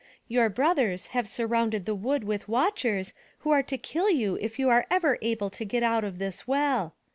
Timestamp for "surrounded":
1.29-1.85